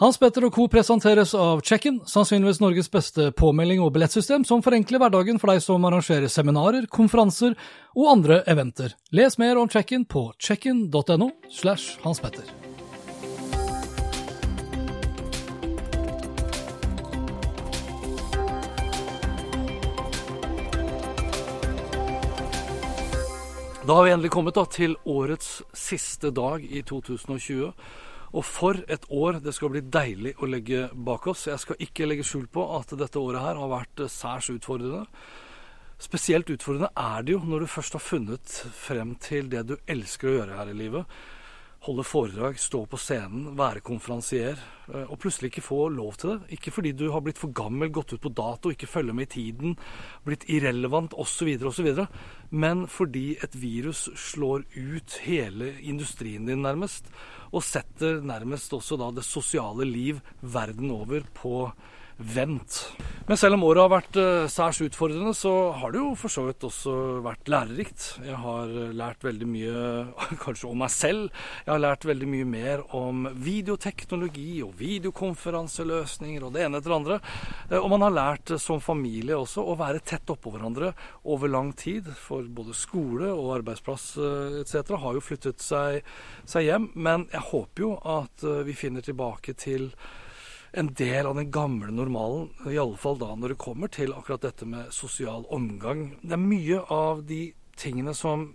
[0.00, 0.64] Hans Petter og co.
[0.72, 5.84] presenteres av Check-in, sannsynligvis Norges beste påmelding og billettsystem som forenkler hverdagen for deg som
[5.84, 7.52] arrangerer seminarer, konferanser
[7.92, 8.96] og andre eventer.
[9.12, 12.48] Les mer om Check-in på checkin.no slash Hans Petter.
[23.84, 27.74] Da har vi endelig kommet da, til årets siste dag i 2020.
[28.30, 31.48] Og for et år det skal bli deilig å legge bak oss.
[31.50, 35.02] Jeg skal ikke legge skjul på at dette året her har vært særs utfordrende.
[36.00, 40.30] Spesielt utfordrende er det jo når du først har funnet frem til det du elsker
[40.30, 41.18] å gjøre her i livet.
[41.80, 44.58] Holde foredrag, stå på scenen, være konferansier,
[44.92, 46.56] eh, og plutselig ikke få lov til det.
[46.58, 49.32] Ikke fordi du har blitt for gammel, gått ut på dato, ikke følger med i
[49.32, 49.78] tiden,
[50.26, 51.88] blitt irrelevant osv., osv.,
[52.50, 57.08] men fordi et virus slår ut hele industrien din nærmest
[57.50, 61.70] og setter nærmest også da det sosiale liv verden over på
[62.20, 62.84] vent.
[63.30, 66.42] Men selv om året har vært uh, særs utfordrende, så har det jo for så
[66.48, 68.06] vidt også vært lærerikt.
[68.26, 69.82] Jeg har eh, lært veldig mye
[70.44, 71.28] kanskje om meg selv.
[71.62, 76.96] Jeg har lært veldig mye mer om videoteknologi og videokonferanseløsninger og det ene etter det
[76.96, 77.18] andre.
[77.70, 80.90] Uh, og man har lært som familie også å være tett oppå hverandre
[81.22, 82.08] over lang tid.
[82.18, 84.08] For både skole og arbeidsplass
[84.64, 84.96] etc.
[85.04, 86.00] har jo flyttet seg,
[86.50, 86.90] seg hjem.
[86.98, 89.92] Men jeg håper jo at vi finner tilbake til
[90.72, 92.50] en del av den gamle normalen.
[92.66, 96.16] I alle fall da når det kommer til akkurat dette med sosial omgang.
[96.22, 97.42] Det er mye av de
[97.80, 98.50] tingene som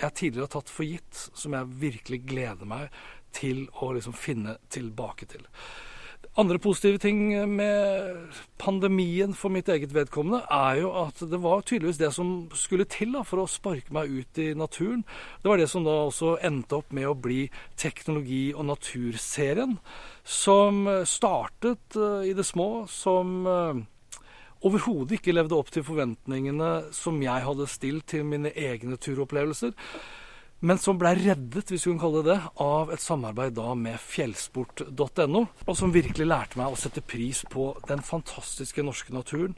[0.00, 2.94] jeg tidligere har tatt for gitt, som jeg virkelig gleder meg
[3.34, 5.46] til å liksom finne tilbake til.
[6.34, 12.00] Andre positive ting med pandemien for mitt eget vedkommende er jo at det var tydeligvis
[12.00, 15.04] det som skulle til da, for å sparke meg ut i naturen.
[15.44, 17.44] Det var det som da også endte opp med å bli
[17.78, 19.76] teknologi- og naturserien
[20.26, 23.78] som startet uh, i det små, som uh,
[24.66, 29.78] overhodet ikke levde opp til forventningene som jeg hadde stilt til mine egne turopplevelser.
[30.64, 34.00] Men som ble reddet hvis vi kan kalle det det, av et samarbeid da med
[34.00, 35.42] fjellsport.no.
[35.68, 39.52] Og som virkelig lærte meg å sette pris på den fantastiske norske naturen.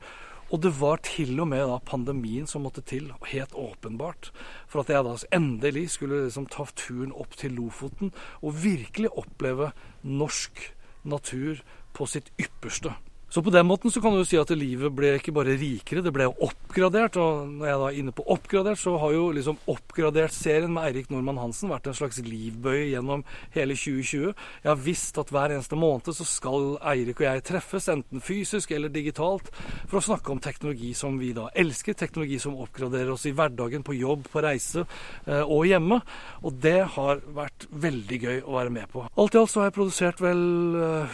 [0.51, 4.33] Og det var til og med da pandemien som måtte til, helt åpenbart,
[4.67, 8.11] for at jeg da endelig skulle liksom ta turen opp til Lofoten
[8.43, 10.73] og virkelig oppleve norsk
[11.07, 11.63] natur
[11.95, 12.95] på sitt ypperste.
[13.29, 16.13] Så på den måten så kan du si at livet ble ikke bare rikere, det
[16.15, 17.17] ble jo oppgradert.
[17.19, 21.11] Og når jeg da er inne på oppgradert, så har jo liksom oppgradert-serien med Eirik
[21.11, 23.25] Normann Hansen vært en slags livbøye gjennom
[23.57, 24.31] hele 2020.
[24.63, 28.71] Jeg har visst at hver eneste måned så skal Eirik og jeg treffes, enten fysisk
[28.77, 29.51] eller digitalt,
[29.89, 31.99] for å snakke om teknologi som vi da elsker.
[31.99, 34.85] Teknologi som oppgraderer oss i hverdagen, på jobb, på reise
[35.27, 35.99] eh, og hjemme.
[36.47, 39.07] Og det har vært veldig gøy å være med på.
[39.17, 40.45] Alt i alt så har jeg produsert vel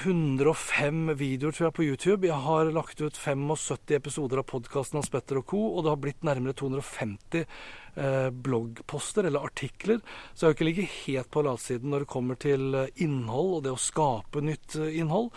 [0.03, 2.26] 105 eh, videoer, tror jeg, på YouTube YouTube.
[2.26, 6.00] Jeg har lagt ut 75 episoder av podkasten Hans Petter og co., og det har
[6.00, 10.00] blitt nærmere 250 eh, bloggposter eller artikler.
[10.34, 13.64] Så jeg har ikke ligget helt på latsiden når det kommer til eh, innhold og
[13.66, 15.30] det å skape nytt eh, innhold.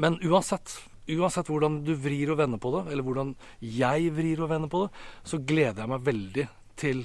[0.00, 0.76] Men uansett,
[1.08, 4.84] uansett hvordan du vrir og vender på det, eller hvordan jeg vrir og vender på
[4.84, 4.92] det,
[5.24, 6.48] så gleder jeg meg veldig
[6.80, 7.04] til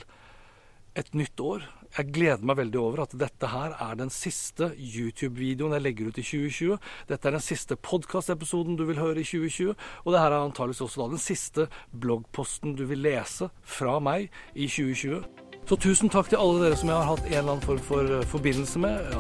[0.96, 1.66] et nytt år.
[1.96, 6.20] Jeg gleder meg veldig over at dette her er den siste YouTube-videoen jeg legger ut
[6.20, 6.80] i 2020.
[7.12, 9.76] Dette er den siste podkast-episoden du vil høre i 2020.
[10.04, 14.68] Og det her er antakeligvis også den siste bloggposten du vil lese fra meg i
[14.68, 15.45] 2020.
[15.66, 18.12] Så tusen takk til alle dere som jeg har hatt en eller annen form for
[18.20, 19.16] eh, forbindelse med,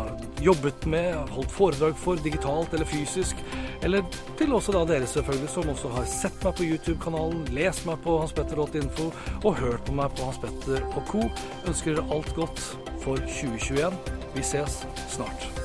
[0.45, 3.41] jobbet med, holdt foredrag for, digitalt eller fysisk.
[3.81, 4.05] Eller
[4.37, 8.19] til også da dere selvfølgelig, som også har sett meg på YouTube-kanalen, lest meg på
[8.21, 9.09] hanspetter.info
[9.41, 10.41] og hørt på meg på Hans.
[11.65, 12.65] Ønsker dere alt godt
[13.01, 14.01] for 2021.
[14.37, 15.64] Vi ses snart.